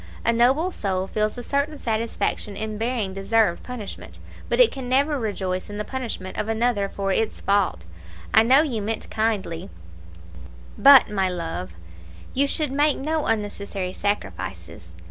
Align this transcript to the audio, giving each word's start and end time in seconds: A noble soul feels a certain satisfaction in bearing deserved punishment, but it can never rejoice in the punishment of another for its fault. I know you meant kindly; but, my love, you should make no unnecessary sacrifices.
A 0.25 0.33
noble 0.33 0.71
soul 0.71 1.05
feels 1.05 1.37
a 1.37 1.43
certain 1.43 1.77
satisfaction 1.77 2.57
in 2.57 2.79
bearing 2.79 3.13
deserved 3.13 3.61
punishment, 3.61 4.17
but 4.49 4.59
it 4.59 4.71
can 4.71 4.89
never 4.89 5.19
rejoice 5.19 5.69
in 5.69 5.77
the 5.77 5.85
punishment 5.85 6.37
of 6.37 6.49
another 6.49 6.89
for 6.89 7.11
its 7.11 7.39
fault. 7.39 7.85
I 8.33 8.41
know 8.41 8.63
you 8.63 8.81
meant 8.81 9.11
kindly; 9.11 9.69
but, 10.75 11.11
my 11.11 11.29
love, 11.29 11.73
you 12.33 12.47
should 12.47 12.71
make 12.71 12.97
no 12.97 13.27
unnecessary 13.27 13.93
sacrifices. 13.93 14.91